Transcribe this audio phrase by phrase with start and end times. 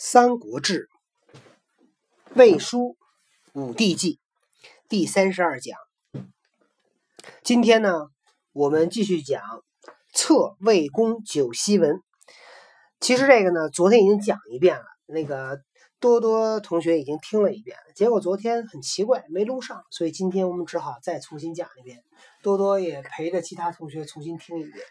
[0.00, 0.88] 三国志·
[2.36, 2.96] 魏书·
[3.60, 4.20] 武帝纪
[4.88, 5.76] 第三十二讲。
[7.42, 8.06] 今天呢，
[8.52, 9.42] 我们继续讲
[10.12, 11.96] 《策魏公九锡文》。
[13.00, 14.84] 其实这个呢，昨天已经讲一遍了。
[15.06, 15.60] 那个
[15.98, 22.04] 多多同学已经听了一遍了，结果昨天很奇怪没录上，所以今天我们只好再重新讲一遍。
[22.40, 24.86] 多多也陪着其他同学重新听一遍。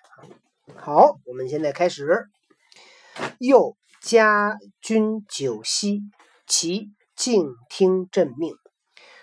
[0.75, 2.27] 好，我们现在开始。
[3.39, 3.77] 又。
[4.07, 5.99] 家军九锡，
[6.47, 8.53] 其静听朕命。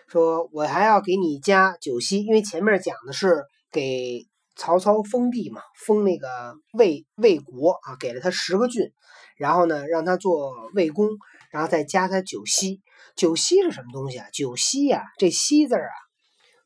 [0.09, 6.29] 说我还要给你加九锡，因为前面讲的是给曹操封地嘛，封那个
[6.75, 8.93] 魏魏国啊，给了他十个郡，
[9.39, 11.09] 然后呢让他做魏公，
[11.51, 12.83] 然后再加他九锡。
[13.17, 14.27] 九锡是什么东西啊？
[14.35, 15.89] 九锡呀，这锡字啊，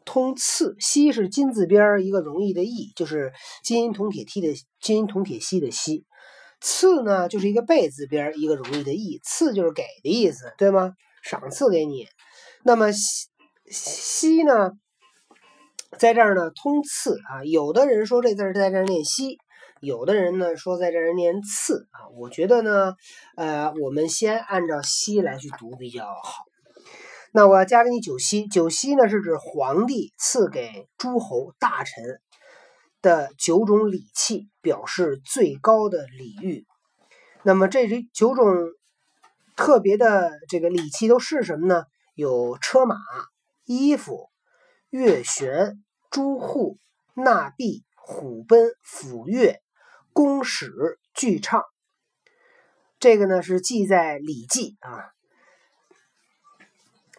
[0.05, 4.49] 通次，锡是金字边一个容易的易，就是金银铜铁锡的
[4.81, 6.05] 金银铜铁锡的锡。
[6.61, 10.95] 赐呢，就是一个贝字边一个容易的义，赐就是给的意思，对吗？
[11.23, 12.07] 赏赐给你。
[12.65, 13.29] 那么西
[13.71, 14.73] 西呢，
[15.99, 17.45] 在这儿呢通赐啊。
[17.45, 19.39] 有的人说这字在这儿念西，
[19.81, 22.09] 有的人呢说在这儿念赐啊。
[22.17, 22.95] 我觉得呢，
[23.37, 26.45] 呃，我们先按照西来去读比较好。
[27.33, 32.21] 那我要加给你九锡，九锡呢是指皇帝赐给诸侯大臣。
[33.03, 36.67] 的九种礼器表示最高的礼遇。
[37.43, 38.47] 那么这这九种
[39.57, 41.85] 特别的这个礼器都是什么呢？
[42.15, 42.97] 有车马、
[43.65, 44.29] 衣服、
[44.91, 46.79] 乐弦、朱户、
[47.15, 49.59] 纳币、虎贲、斧钺、
[50.13, 51.63] 弓矢、巨唱。
[52.99, 55.13] 这个呢是记在《礼记》啊。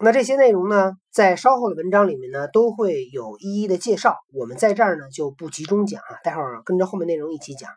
[0.01, 4.15] 那这些内容呢，在稍后的文章里面呢，都会有一一的介绍。
[4.33, 7.69] 我们在这儿呢就不集中讲啊，待会儿跟着后面内容一起讲。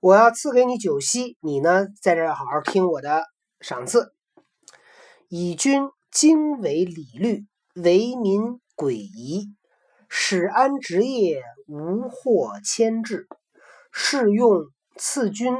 [0.00, 3.24] 我要赐给你九锡，你呢在这儿好好听我的
[3.60, 4.14] 赏赐。
[5.28, 9.54] 以君经为礼律，为民诡仪，
[10.08, 13.28] 使安职业，无惑牵制。
[13.92, 14.64] 适用
[14.96, 15.54] 赐君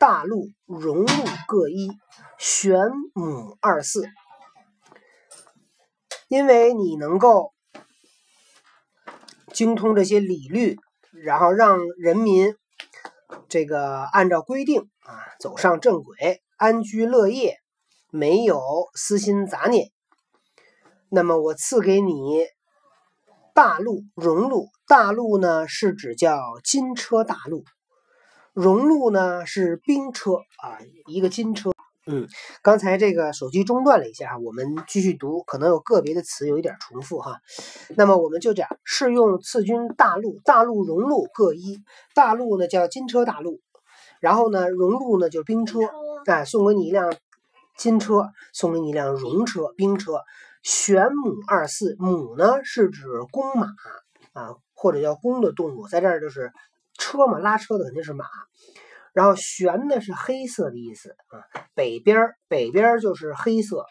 [0.00, 1.06] 大禄、荣禄
[1.46, 1.90] 各一，
[2.38, 4.08] 玄母二嗣。
[6.28, 7.52] 因为你能够
[9.52, 10.76] 精通这些礼律，
[11.12, 12.54] 然后让人民
[13.48, 17.58] 这个按照规定啊走上正轨，安居乐业，
[18.10, 18.60] 没有
[18.94, 19.92] 私心杂念。
[21.08, 22.44] 那么我赐给你
[23.54, 24.68] 大禄、荣禄。
[24.88, 27.64] 大禄呢是指叫金车大禄，
[28.52, 31.75] 荣禄呢是兵车啊，一个金车。
[32.08, 32.28] 嗯，
[32.62, 37.40] 刚才这个手机中断了一下，我们继续读，可能有个别的词有一点重复哈。
[37.96, 41.82] 那么我们就讲，适用次君大陆，大陆、荣禄各一。
[42.14, 43.60] 大陆呢叫金车大陆，
[44.20, 45.80] 然后呢荣禄呢就是兵车，
[46.26, 47.12] 哎，送给你一辆
[47.76, 50.20] 金车，送给你一辆荣车兵车。
[50.62, 53.02] 玄母二四，母呢是指
[53.32, 53.66] 公马
[54.32, 56.52] 啊，或者叫公的动物，在这儿就是
[56.96, 58.26] 车嘛，拉车的肯定是马。
[59.16, 61.40] 然后玄呢是黑色的意思啊，
[61.74, 63.86] 北边北边就是黑色，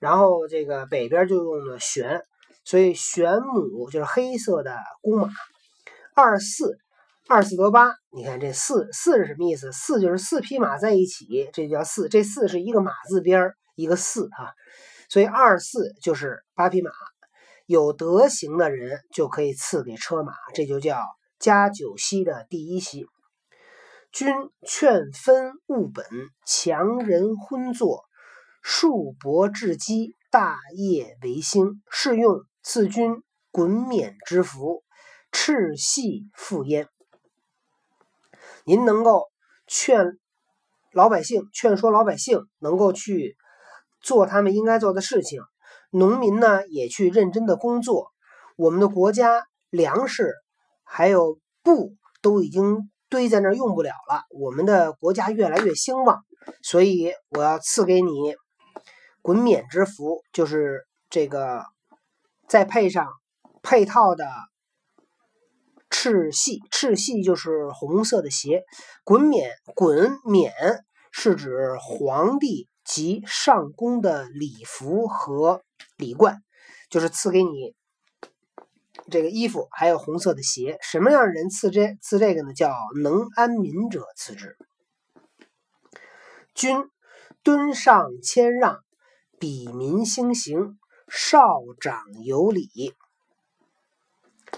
[0.00, 2.20] 然后这个北边就用的玄，
[2.64, 5.28] 所以玄母就是黑色的公马。
[6.16, 6.76] 二四
[7.28, 9.70] 二四得八，你看这四四是什么意思？
[9.70, 12.08] 四就是四匹马在一起，这叫四。
[12.08, 14.50] 这四是一个马字边一个四啊，
[15.08, 16.90] 所以二四就是八匹马。
[17.66, 21.00] 有德行的人就可以赐给车马，这就叫
[21.38, 23.06] 加九锡的第一锡。
[24.14, 24.32] 君
[24.64, 26.06] 劝分务本，
[26.46, 28.04] 强人昏作，
[28.62, 31.82] 数薄至积，大业为兴。
[31.90, 34.84] 是用赐君衮冕之福，
[35.32, 36.88] 赤系复焉。
[38.64, 39.32] 您能够
[39.66, 40.16] 劝
[40.92, 43.36] 老百姓，劝说老百姓能够去
[44.00, 45.42] 做他们应该做的事情，
[45.90, 48.12] 农民呢也去认真的工作。
[48.54, 50.32] 我们的国家粮食
[50.84, 52.88] 还有布都已经。
[53.08, 56.24] 堆在那儿用不了了，我们的国家越来越兴旺，
[56.62, 58.34] 所以我要赐给你
[59.22, 61.64] 衮冕之服，就是这个，
[62.48, 63.08] 再配上
[63.62, 64.26] 配套的
[65.90, 68.64] 赤系，赤系就是红色的鞋。
[69.04, 70.52] 衮冕，衮冕
[71.12, 75.62] 是指皇帝及上宫的礼服和
[75.96, 76.42] 礼冠，
[76.90, 77.74] 就是赐给你。
[79.10, 82.54] 这个衣服还有红色的鞋，什么样的人赐这赐这个呢？
[82.54, 84.56] 叫能安民者赐之。
[86.54, 86.88] 君
[87.42, 88.82] 敦上谦让，
[89.38, 90.78] 比民兴行，
[91.08, 92.94] 少长有礼，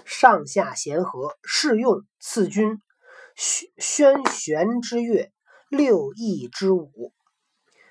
[0.05, 2.81] 上下贤和，适用赐君
[3.35, 5.31] 宣宣玄之乐，
[5.69, 7.11] 六艺之舞。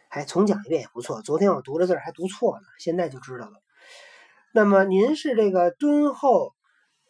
[0.09, 1.21] 还重讲一遍也不错。
[1.21, 3.61] 昨天我读的字还读错了，现在就知道了。
[4.57, 6.55] 那么您是这个敦厚，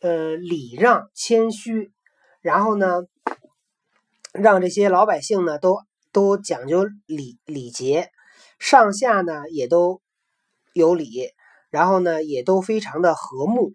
[0.01, 1.93] 呃，礼让谦虚，
[2.41, 3.05] 然后呢，
[4.33, 5.79] 让这些老百姓呢都
[6.11, 8.11] 都讲究礼礼节，
[8.59, 10.01] 上下呢也都
[10.73, 11.31] 有礼，
[11.71, 13.75] 然后呢也都非常的和睦。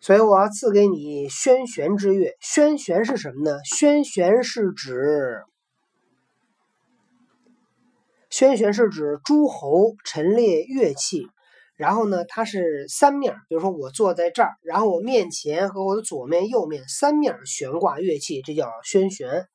[0.00, 2.36] 所以我要赐给你轩玄之乐。
[2.40, 3.60] 轩玄是什么呢？
[3.62, 5.44] 轩玄是指
[8.30, 11.28] 轩玄是指诸侯陈列乐器，
[11.80, 13.32] 然后呢，它是三面。
[13.48, 19.46] 比如说我坐在这儿，然后我面前和我的左面、右面三面悬挂乐器，这叫轩辕。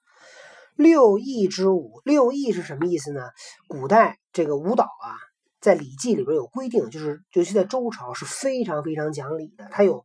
[0.76, 3.22] 六艺之舞，六艺是什么意思呢？
[3.68, 5.14] 古代这个舞蹈啊。
[5.62, 9.68] 在《礼记》里边有规定，就是尤其在周朝是非常非常讲理的。
[9.72, 10.04] 它有，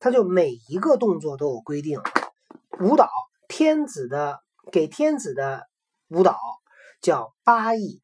[0.00, 2.00] 它就每一个动作都有规定。
[2.80, 3.08] 舞蹈，
[3.46, 4.40] 天子的
[4.72, 5.66] 给天子的
[6.08, 6.38] 舞蹈
[7.00, 8.00] 叫八佾，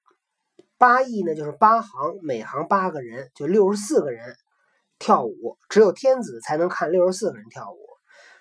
[0.79, 4.35] 八佾呢就是八行，每行八个人，就六十四个人
[4.99, 7.79] 跳舞，只有天子才能看六十四个人跳舞。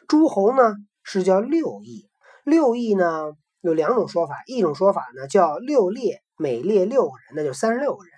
[0.08, 2.08] 诸侯呢是叫六佾，
[2.44, 8.14] 六佾呢有两种说法，一种说法呢叫六列，每列六个人，那就三十六个人。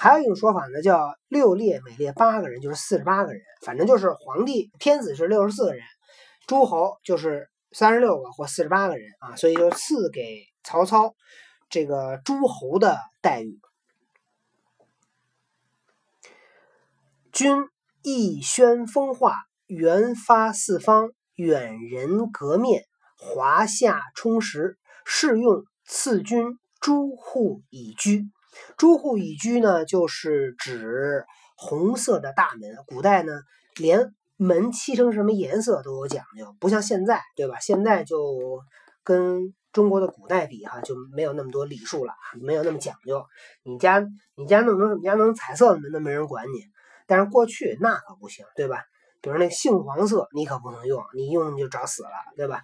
[0.00, 3.42] 还有一种说法呢，叫六列每列八个人，就是四十八个人。
[3.64, 5.82] 反正就是皇帝、天子是六十四个人，
[6.46, 9.34] 诸侯就是三十六个或四十八个人啊。
[9.34, 11.16] 所以就赐给曹操
[11.68, 13.60] 这个诸侯的待遇。
[17.32, 17.68] 君
[18.02, 19.36] 意宣风化，
[19.66, 22.84] 元发四方，远人革面，
[23.16, 28.30] 华夏充实，适用赐君诸户以居。
[28.76, 31.24] 诸户已居呢，就是指
[31.56, 32.76] 红色的大门。
[32.86, 33.32] 古代呢，
[33.76, 37.60] 连门漆成什么颜色都有讲究，不像现在，对吧？
[37.60, 38.60] 现在就
[39.04, 43.24] 跟中国的古代比，哈，就没有那么多礼数了，没有那么讲究。
[43.62, 44.04] 你家
[44.34, 46.64] 你家弄成你家弄彩色的门都没人管你，
[47.06, 48.82] 但是过去那可不行，对吧？
[49.20, 52.62] 比如那杏黄色，你可不能用，你用就找死了，对吧？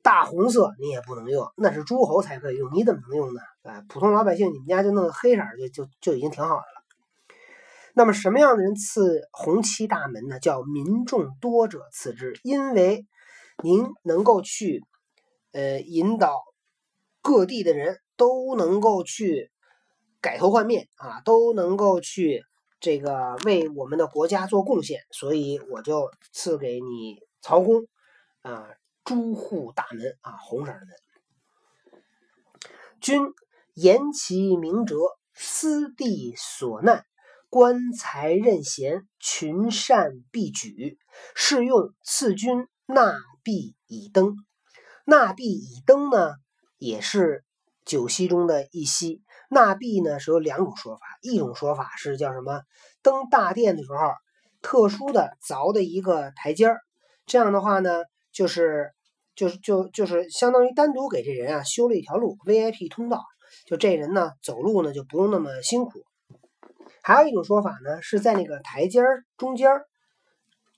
[0.00, 3.40] 大红色你也不能用，那是诸侯才可以用，你怎么能用呢？
[3.64, 7.36] 啊，普通老百姓，你们家就弄个黑色就就就已经挺好的了。
[7.92, 10.38] 那么什么样的人赐红漆大门呢？
[10.38, 13.04] 叫民众多者赐之，因为
[13.62, 14.82] 您能够去
[15.52, 16.42] 呃引导
[17.22, 19.50] 各地的人都能够去
[20.20, 22.44] 改头换面啊，都能够去
[22.80, 27.86] 这个为我们的国家做贡献，所以我就赐给你曹公
[28.42, 28.66] 啊。
[29.04, 30.88] 朱户大门啊，红色的门。
[33.00, 33.22] 君
[33.74, 34.96] 言其明哲，
[35.32, 37.06] 私地所难，
[37.48, 40.98] 官才任贤，群善必举。
[41.36, 43.14] 是用赐君纳
[43.44, 44.34] 币以登。
[45.06, 46.34] 纳币以登呢，
[46.76, 47.42] 也是
[47.86, 49.22] 九锡中的一锡。
[49.48, 52.60] 纳币呢是有两种说法，一种说法是叫什么？
[53.02, 53.96] 登大殿的时候，
[54.60, 56.80] 特殊的凿的一个台阶儿。
[57.24, 58.92] 这样的话呢，就是。
[59.36, 63.22] 就是就就是相当于单独给这人啊修了一条路 VIP 通道，
[63.66, 66.06] 就这人呢走路呢就不用那么辛苦。
[67.02, 69.84] 还有一种说法呢是在那个台阶儿中间儿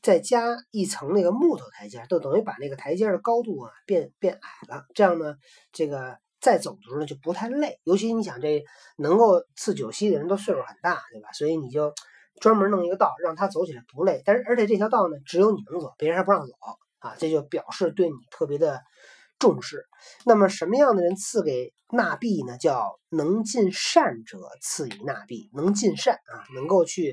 [0.02, 4.84] 再加一层那个木头台阶，就等于把那个台阶的高度啊变变矮了。
[4.94, 5.34] 这样呢，
[5.72, 7.80] 这个再走的时候呢就不太累。
[7.84, 8.64] 尤其你想这
[8.96, 11.32] 能够赐九锡的人都岁数很大，对吧？
[11.32, 11.92] 所以你就
[12.40, 14.22] 专门弄一个道让他走起来不累。
[14.24, 16.52] 但是而且这条道呢只有你能走，别人还不让走。
[17.00, 18.82] 啊，这就表示对你特别的
[19.38, 19.86] 重视。
[20.24, 22.58] 那么什么样的人赐给纳币呢？
[22.58, 27.12] 叫能尽善者赐以纳币，能尽善啊，能够去，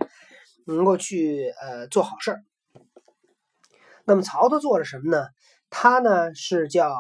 [0.66, 2.44] 能够去呃做好事儿。
[4.06, 5.28] 那么曹操做了什么呢？
[5.70, 6.96] 他呢是叫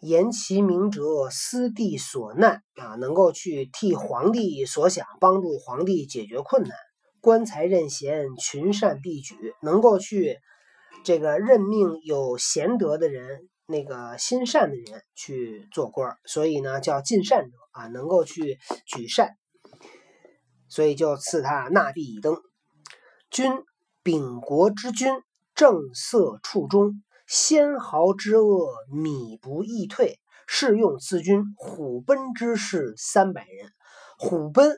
[0.00, 6.76] 言其明哲，思地所难啊，能够去替皇帝所想，帮助皇帝解决困难。
[7.20, 10.38] 官才任贤，群善必举，能够去。
[11.04, 19.36] 这个任命有贤德的人，那个心善的人去做官所以呢叫尽善者啊，能够去举善，
[20.68, 22.36] 所以就赐他纳币以登。
[23.30, 23.52] 君
[24.02, 25.12] 秉国之君，
[25.54, 30.18] 正色处中，先豪之恶，米不易退。
[30.46, 33.72] 是用自军虎贲之士三百人。
[34.18, 34.76] 虎贲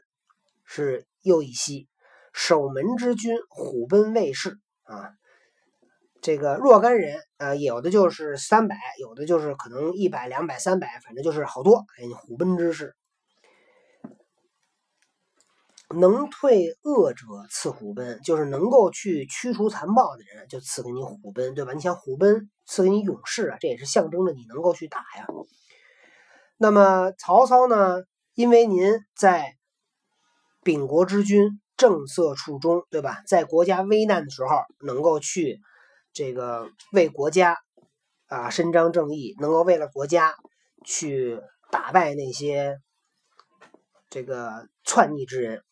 [0.65, 1.89] 是又一息，
[2.33, 5.11] 守门之君，虎贲卫士啊。
[6.23, 11.85] 这个若干人啊，有的就是三百，有的就是可能一百、两百、三百，反正就是好多。
[11.99, 12.95] 哎，虎贲之士，
[15.95, 21.73] 能退恶者赐虎贲，就是能够去驱除残暴的人，就赐给你虎贲，对吧？
[21.73, 25.27] 你想虎贲赐给你勇士啊，这也是象征着你能够去打呀。
[26.57, 28.03] 那么曹操呢？
[28.35, 29.57] 因为您在
[30.65, 33.23] 秉国之君，正色处中，对吧？
[33.27, 35.61] 在国家危难的时候，能够去
[36.13, 37.57] 这个为国家
[38.27, 40.35] 啊伸张正义，能够为了国家
[40.85, 41.41] 去
[41.71, 42.79] 打败那些
[44.11, 45.63] 这个篡逆之人。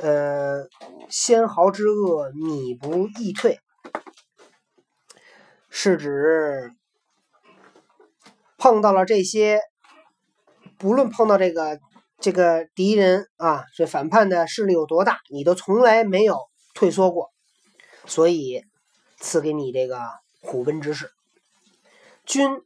[0.00, 0.68] 呃，
[1.10, 3.58] 先豪之恶，米不易退，
[5.68, 6.72] 是指
[8.56, 9.60] 碰到了这些。
[10.78, 11.80] 不论碰到这个
[12.20, 16.38] 这个敌人啊，这反叛的势力有多大，你都从来没有
[16.72, 17.32] 退缩过，
[18.06, 18.62] 所以
[19.18, 20.00] 赐给你这个
[20.40, 21.10] 虎贲之势。
[22.24, 22.60] 君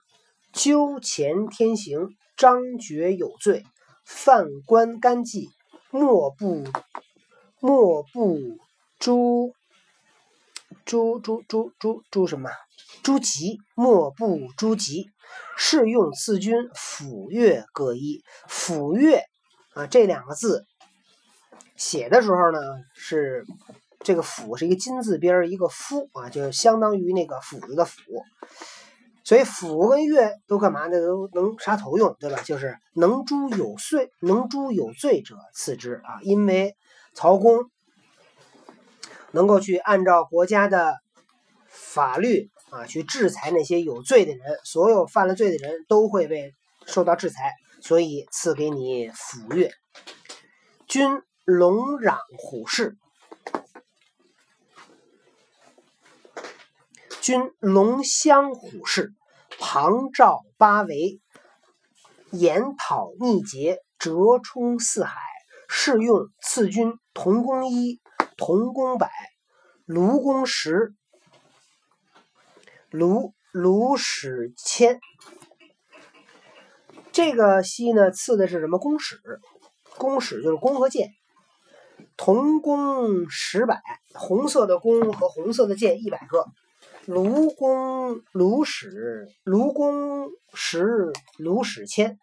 [0.53, 3.65] 纠前天行，张觉有罪，
[4.05, 5.49] 犯官干纪，
[5.91, 6.65] 莫不
[7.65, 8.59] 莫不
[8.99, 9.53] 诛
[10.85, 12.51] 诛诛诛诛诛什么？
[13.05, 15.07] 诛吉，莫不诛吉。
[15.57, 19.23] 适用赐君辅月各一，辅月
[19.75, 20.67] 啊这两个字
[21.77, 22.59] 写的时候呢，
[22.97, 23.47] 是
[24.01, 27.95] 这个辅是一个金字边一个夫啊，就相当于那个斧子的斧。
[29.23, 30.99] 所以斧跟月都干嘛呢？
[30.99, 32.43] 都能杀头用，对吧？
[32.43, 36.19] 就是能诛有罪，能诛有罪者赐之啊。
[36.23, 36.75] 因为
[37.15, 37.71] 曹公
[39.33, 40.97] 能够去按照国家的
[41.69, 42.51] 法律。
[42.73, 46.55] 啊，去制裁那些有罪的人，所有犯了罪的人都会被
[46.87, 47.53] 受到制裁，
[47.83, 49.71] 所以赐给你抚乐。
[50.89, 52.97] 君龙壤虎视，
[57.21, 59.13] 君龙骧虎视，
[59.59, 61.21] 旁照八围，
[62.31, 65.32] 研讨逆节，折冲四海。
[65.75, 67.99] 是用赐君同工一，
[68.37, 69.11] 同工百，
[69.87, 70.93] 卢公十。
[72.91, 75.01] 卢卢史千，
[77.11, 78.79] 这个西呢赐的是什么？
[78.79, 79.19] 弓矢，
[79.97, 81.09] 弓矢就是弓和箭，
[82.19, 83.81] 铜弓十百，
[84.13, 86.45] 红色的弓和红色的箭一百个。
[87.07, 92.19] 卢弓卢史卢弓十卢史千，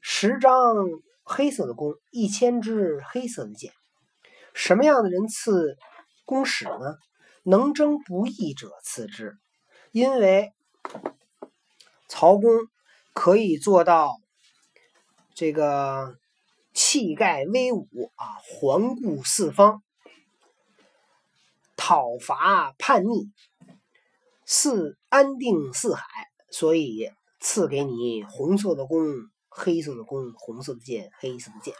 [0.00, 0.76] 十张
[1.22, 3.72] 黑色的弓，一千支黑色的箭。
[4.54, 5.76] 什么样的人赐
[6.24, 6.96] 弓矢呢？
[7.44, 9.38] 能征不义者赐之。
[9.90, 10.52] 因为
[12.08, 12.50] 曹公
[13.12, 14.18] 可以做到
[15.34, 16.16] 这个
[16.72, 19.82] 气概威武啊，环顾四方，
[21.76, 23.30] 讨伐叛逆，
[24.46, 26.04] 四安定四海，
[26.50, 27.10] 所以
[27.40, 29.04] 赐给你红色的弓，
[29.54, 31.74] 黑色的弓，红色的箭，黑色的箭。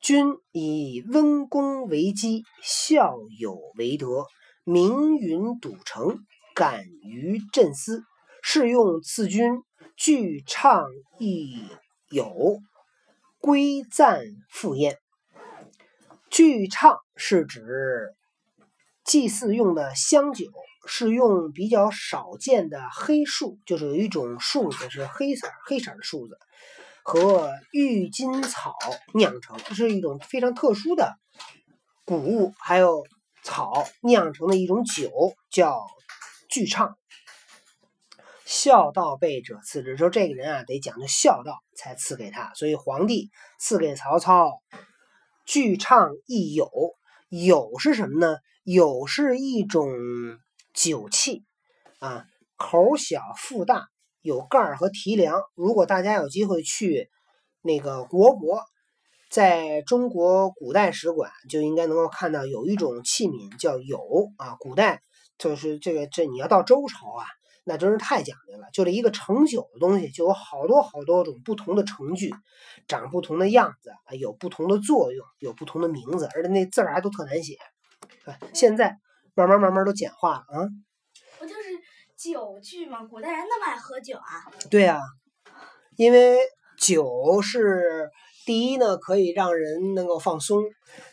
[0.00, 4.26] 君以温公为基，孝友为德，
[4.64, 6.18] 明允笃诚。
[6.54, 8.02] 敢于振思，
[8.42, 9.62] 是用赐君
[9.96, 10.88] 具畅
[11.20, 11.64] 亦
[12.10, 12.58] 友，
[13.38, 14.98] 归赞复焉。
[16.28, 18.12] 具畅是指
[19.04, 20.46] 祭祀用的香酒，
[20.88, 26.36] 是用比较少见的黑树，就是有一种树子是黑色黑色的树子，
[27.04, 28.74] 和郁金草
[29.14, 31.14] 酿成，是一种非常特殊的
[32.04, 33.04] 谷物还有
[33.44, 35.10] 草酿成的一种酒，
[35.50, 35.78] 叫。
[36.50, 36.96] 巨畅，
[38.46, 39.98] 孝道备者赐之。
[39.98, 42.54] 说这个人啊，得讲究孝道才赐给他。
[42.54, 43.28] 所以皇帝
[43.60, 44.62] 赐给曹操
[45.44, 46.70] 巨畅一友，
[47.28, 48.38] 友是什么呢？
[48.64, 49.90] 友是一种
[50.78, 51.44] 酒器
[51.98, 52.24] 啊，
[52.56, 53.88] 口小腹大，
[54.22, 55.42] 有盖儿和提梁。
[55.56, 57.10] 如果大家有机会去
[57.62, 58.62] 那个国博，
[59.28, 63.98] 在中国古代史馆，就应该能够看到有一种器皿叫友
[64.36, 65.02] 啊，古代。
[65.36, 67.26] 就是这个，这你要到周朝啊，
[67.64, 68.68] 那真是太讲究了。
[68.72, 72.32] 就这一个盛酒的东西，就有好多好多种不同的盛具，
[72.86, 77.56] 长不同的样子啊，有不同的作用，有不同的名字，而且那字儿还都特难写。
[78.52, 78.98] 现在
[79.38, 80.68] 慢慢慢慢都简化了啊。
[81.38, 81.70] 不就是
[82.16, 83.04] 酒具吗？
[83.04, 84.50] 古代人那么爱喝酒啊？
[84.70, 84.98] 对呀，
[85.96, 86.38] 因为
[86.78, 88.10] 酒是
[88.44, 90.62] 第一呢，可以让人能够放松；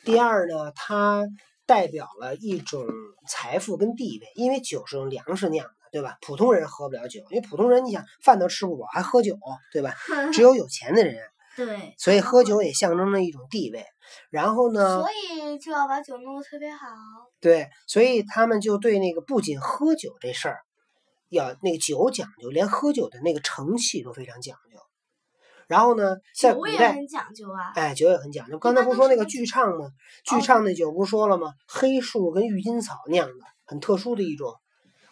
[0.04, 1.24] 第二呢，它。
[1.68, 2.86] 代表了一种
[3.28, 6.16] 财富跟地位，因为酒是用粮食酿的，对吧？
[6.22, 9.36] 普通人喝不了酒，因为普通人你想饭都吃不饱还喝酒，
[9.74, 9.96] 对吧？
[10.32, 11.18] 只有有钱的人，
[11.56, 13.86] 对，所以喝酒也象征着一种地位。
[14.30, 15.02] 然后呢？
[15.02, 16.86] 所以就要把酒弄得特别好。
[17.42, 20.60] 对，所以他们就对那个不仅喝酒这事儿，
[21.30, 24.80] 要那个酒讲究，连喝酒的那个盛器都非常讲究。
[25.68, 27.74] 然后呢，在古代，很讲究啊。
[27.74, 28.60] 哎，酒也很讲究。
[28.60, 29.90] 刚才不是说那个巨唱吗？
[30.24, 31.54] 巨唱那酒不是说了吗？
[31.68, 34.54] 黑树跟郁金草酿的，很特殊的一种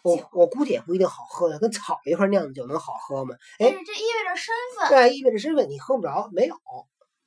[0.03, 3.35] 我我估计也不一定好喝的，跟草一块酿的酒能好喝吗？
[3.57, 6.55] 哎，这意味着身份，对，意味着身份，你喝不着，没有，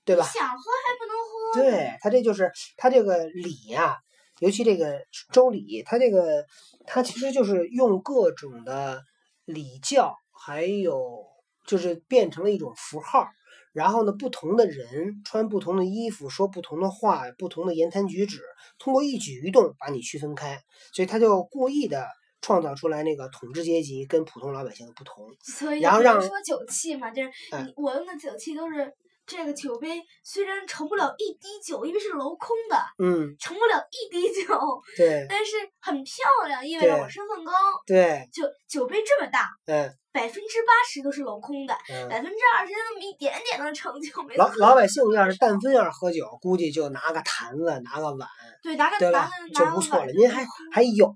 [0.04, 0.23] 对吧？
[0.25, 1.62] 想喝还不能喝。
[1.62, 3.97] 对他这就是他这个礼呀、
[4.40, 5.00] 尤其这个
[5.33, 6.45] 周礼，他这个
[6.87, 9.02] 他其实就是用各种的
[9.47, 11.25] 礼教，还有
[11.66, 13.26] 就是变成了一种符号。
[13.73, 18.40] 然后呢，不同的人穿不同的衣服，说不同的话，不同的言谈举止，
[18.78, 20.62] 通过一举一动把你区分开，
[20.95, 22.06] 所以他就故意的
[22.47, 25.26] 创造出来那个统治阶级跟普通老百姓的不同。
[25.43, 27.31] 所以然后让说酒器嘛，就是
[27.75, 28.88] 我用的酒器都是
[29.26, 34.55] 这个酒杯，虽然盛不了一滴酒，因为是镂空的，嗯，盛不了一滴酒，
[34.97, 36.15] 对但是很漂
[36.47, 37.53] 亮，意味着我身份高。
[37.85, 42.09] 对，就酒杯这么大，嗯百分之八十都是镂空的，嗯。
[42.09, 44.57] 百分之二十那么一点点能盛酒，没老错。
[44.61, 48.29] 老百姓要是但分要是喝酒，估计就拿个坛子，拿个碗，
[48.62, 49.65] 对，拿个坛子拿个？
[49.65, 50.12] 碗不错了。
[50.12, 51.15] 您还还有，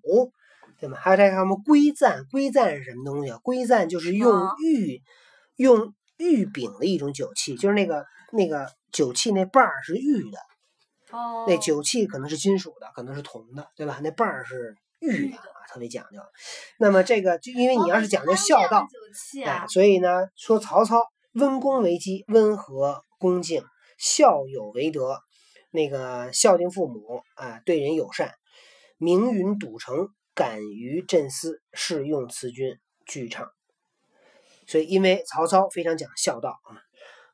[0.80, 0.98] 对吧？
[1.00, 2.24] 还有这个什么龟赞？
[2.30, 3.38] 龟赞是什么东西啊？
[3.42, 5.02] 龟赞就是用么玉
[5.56, 10.38] 用玉柄的一种酒器，就是那个那个酒器那把儿是玉的，
[11.10, 14.00] 哦，那酒器可能是金属的，可能是铜的，对吧？
[14.02, 16.18] 那把儿是玉的啊，特别讲究。
[16.78, 21.02] 那么这个就因为你要是讲究孝道，酒器哎啊，，所以呢，说曹操
[21.34, 23.62] 温公为基，温和恭敬，
[23.98, 25.20] 孝友为德，
[25.70, 28.34] 那个孝敬父母啊，对人友善，
[28.98, 30.08] 明允笃诚，
[30.40, 33.50] 敢于振思，试用此君，俱畅。
[34.66, 36.80] 所以，因为曹操非常讲孝道啊，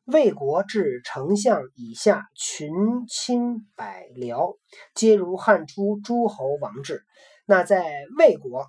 [0.06, 2.68] 魏国至丞相以下群
[3.08, 4.56] 卿百僚，
[4.92, 7.04] 皆如汉初诸侯王制。
[7.44, 7.86] 那在
[8.18, 8.66] 魏国，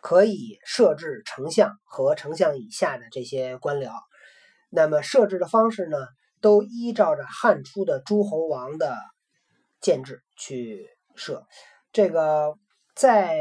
[0.00, 3.90] 可以设置丞相和丞相以下的这些官僚。
[4.70, 5.98] 那么设置的方式呢，
[6.40, 8.96] 都依照着汉初的诸侯王的
[9.80, 11.44] 建制去设。
[11.90, 12.54] 这个
[12.98, 13.38] 在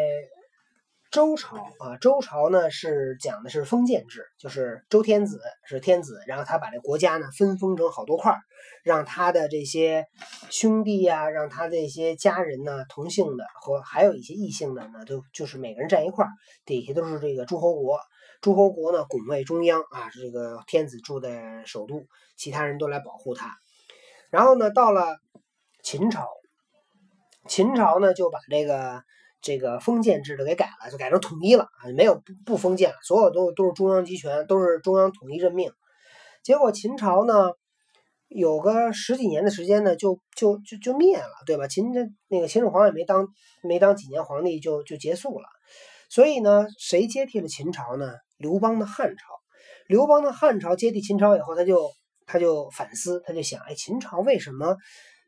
[1.09, 8.39] 周朝啊，周朝呢是讲的是封建制，就是周天子是天子，然后他把这国家呢分封成好多块儿，
[8.83, 10.05] 让他的这些
[10.51, 16.29] 兄弟呀、让他这些家人呢，同姓的和还有一些异姓的呢，都就是每个人站一块儿，
[16.63, 17.99] 底下都是这个诸侯国。
[18.41, 22.05] 诸侯国呢，拱卫中央啊，这个天子住在首都，
[22.37, 23.55] 其他人都来保护他。
[24.29, 25.17] 然后呢，到了
[25.81, 26.27] 秦朝，
[27.47, 29.01] 秦朝呢就把这个
[29.41, 35.71] 这个封建制度给改了，就改成统一了啊，没有不不封建，所有都都是中央集权，都是中央统一任命。
[36.43, 37.51] 结果秦朝呢，
[38.27, 41.67] 有个十几年的时间呢，就就就就灭了，对吧？
[41.67, 43.27] 秦这那个秦始皇也没当
[43.61, 45.45] 没当几年皇帝就就结束了。
[46.09, 48.13] 所以呢，谁接替了秦朝呢？
[48.37, 49.25] 刘邦的汉朝。
[49.87, 51.89] 刘邦的汉朝接替秦朝以后，他就
[52.25, 54.75] 他就反思，他就想，哎，秦朝为什么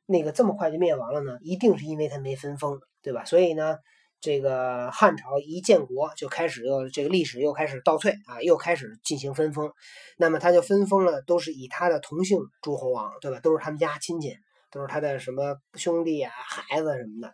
[0.05, 1.37] 那个这么快就灭亡了呢？
[1.41, 3.25] 一定是因为他没分封，对吧？
[3.25, 3.77] 所以呢，
[4.21, 9.71] 这个汉朝一建国就开始又这个历史又开始倒退啊，又开始进行分封。
[10.17, 13.39] 那么他就分封了，都是以他的同姓诸侯王，对吧？
[13.39, 14.35] 都是他们家亲戚，
[14.71, 17.33] 都是他的什么兄弟啊、孩子什么的。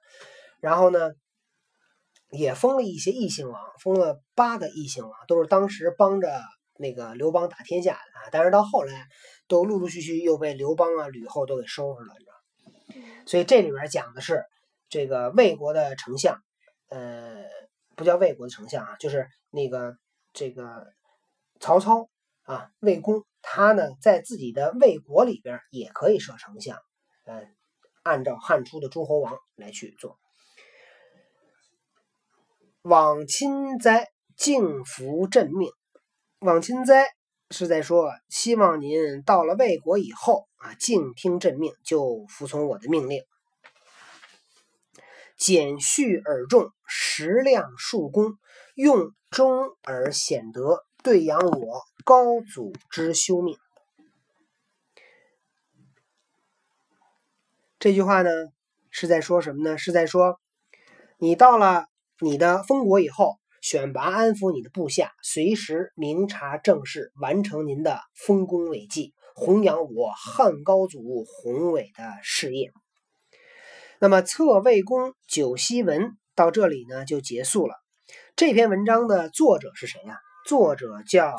[0.59, 1.11] 然后呢，
[2.29, 6.41] 也封了一些异姓王，封了八个异姓王，都是当时帮着
[6.77, 8.29] 那个刘邦打天下的啊。
[8.31, 9.07] 但是到后来，
[9.47, 13.23] 都陆陆续续又被刘邦啊、吕后都给收拾了，你知道吗？
[13.25, 14.43] 所以这里边讲的是
[14.87, 16.39] 这个魏国的丞相，
[16.89, 17.45] 呃，
[17.95, 19.97] 不叫魏国的丞相啊，就是那个
[20.33, 20.87] 这个
[21.59, 22.09] 曹操
[22.43, 26.77] 啊，魏公，他呢在自己的魏国里边也可以设丞相，
[27.25, 27.47] 呃，
[28.03, 30.19] 按照汉初的诸侯王来去做。
[32.81, 35.71] 往亲哉，敬服朕命。
[36.39, 37.07] 往亲哉
[37.49, 43.23] 是在说，希望您到了魏国以后啊，静听朕命，就服从我的命令。
[45.37, 48.37] 简序而重，食量数公，
[48.75, 53.57] 用忠而显德，对养我高祖之修命。
[57.77, 58.29] 这句话呢，
[58.89, 59.77] 是在说什么呢？
[59.77, 60.39] 是在说，
[61.17, 61.85] 你到了
[62.19, 72.71] 你的封国以后，选拔安抚你的部下，随时明察政事，完成您的丰功伟绩，弘扬我汉高祖宏伟的事业。
[73.99, 76.01] 那么《侧魏公九锡文》
[76.35, 77.75] 到这里呢就结束了。
[78.35, 81.35] 这篇文章的作者是谁呀、作者叫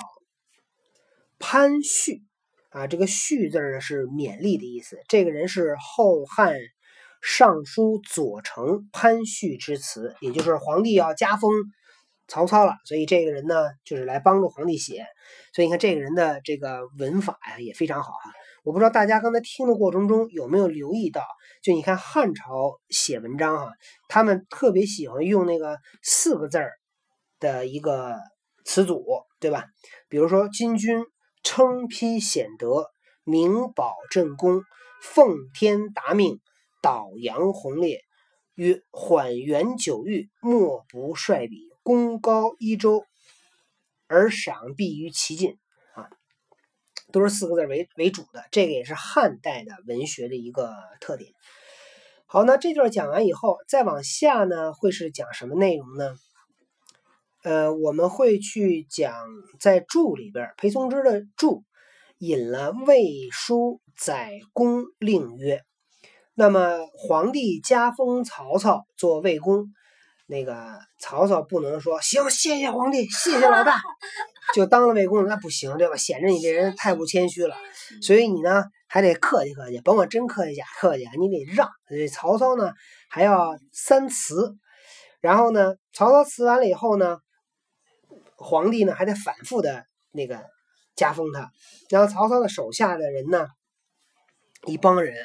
[1.39, 2.23] 潘旭
[2.71, 4.99] 啊，这个“旭”字呢是勉励的意思。
[5.09, 6.57] 这个人是后汉
[7.21, 11.53] 尚书左丞潘旭之词，也就是皇帝要加封
[12.27, 15.05] 曹操了，所以这个人呢就是来帮助皇帝写。
[15.53, 18.33] 所以你看这个人的这个文法呀也非常好哈、
[18.65, 21.23] 我不知道大家刚才听的过程中有没有留意到，
[21.67, 23.73] 就你看汉朝写文章哈、
[24.07, 26.75] 他们特别喜欢用那个四个字儿
[27.41, 28.15] 的一个
[28.65, 29.05] 词组，
[29.41, 29.65] 对吧？
[30.09, 31.05] 比如说，金军
[31.43, 32.87] 称披显德，
[33.25, 34.63] 明保镇功，
[35.03, 36.39] 奉天达命，
[36.81, 38.05] 导扬宏烈，
[38.55, 43.05] 曰缓元九域，莫不率彼，功高一州，
[44.07, 45.59] 而赏必于其尽。
[45.97, 46.07] 啊，
[47.11, 51.33] 都是四个字为为主的，这个也是汉代的文学的一个特点。
[52.29, 56.17] 好，那这段讲完以后，再往下呢，会是讲什么内容呢？
[57.45, 59.15] 呃，我们会去讲
[59.61, 61.63] 在注里边，裴松之的注
[62.19, 65.63] 引了魏书载公令曰，
[66.35, 69.67] 那么皇帝加封曹操做魏公，
[70.27, 73.81] 那个曹操不能说行，谢谢皇帝，谢谢老大，
[74.53, 75.95] 就当了魏公，那不行，对吧？
[75.95, 77.55] 显着你这人太不谦虚了，
[78.03, 81.69] 所以你呢还得客气客气，甭管真客气假客气，你得让。
[81.89, 82.73] 这曹操呢
[83.09, 84.57] 还要三辞，
[85.21, 87.19] 然后呢，曹操辞完了以后呢。
[88.39, 90.45] 皇帝呢还得反复的那个
[90.95, 91.51] 加封他，
[91.89, 93.47] 然后曹操的手下的人呢，
[94.67, 95.17] 一帮人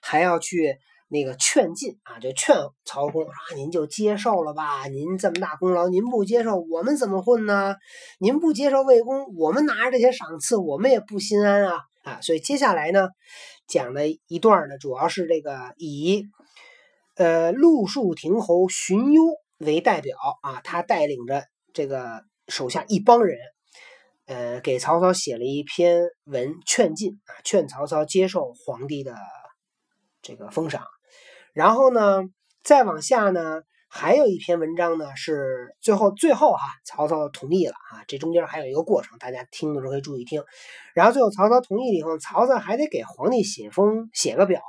[0.00, 0.76] 还要去
[1.08, 2.54] 那个劝进啊，就劝
[2.84, 7.74] 曹公啊，您就接受了吧，您这么大功劳，您不接受，我们怎么混呢？
[8.20, 12.20] 您不接受魏公，我们拿着这些赏赐，我们也不心安啊啊！
[12.20, 13.08] 所以接下来呢，
[13.66, 16.24] 讲的一段呢，主要是这个以
[17.16, 19.22] 呃陆树亭侯荀攸
[19.58, 22.24] 为代表啊，他带领着这个。
[22.48, 23.38] 手下一帮人，
[24.26, 29.14] 呃，给曹操写了一篇文劝进啊，劝曹操接受皇帝的
[30.20, 30.84] 这个封赏。
[31.52, 32.24] 然后呢，
[32.64, 38.04] 再往下呢，还有一篇文章呢，是最后最后哈，曹操同意了啊。
[38.06, 40.42] 这中间还有一个过程，大家听的时候可以注意听。
[40.94, 44.62] 然后最后曹操同意了以后，曹操还得给皇帝写封写个表，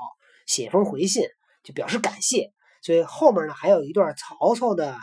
[0.48, 1.24] 写封回信，
[1.64, 2.52] 就表示感谢。
[2.82, 4.98] 所以后面呢，还有一段曹操的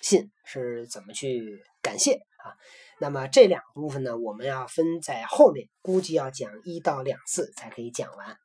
[0.00, 1.62] 信是怎么去。
[1.82, 2.52] 感谢啊，
[2.98, 8.36] 那么这两部分呢，我们要分在后面，估计要讲一到两次才可以讲完。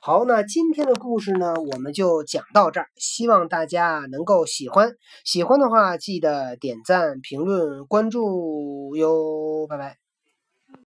[0.00, 4.92] 好，那今天的故事呢，我们就讲到这儿，希望大家能够喜欢，
[5.24, 10.07] 喜欢的话记得点赞、评论、关注哟，拜拜。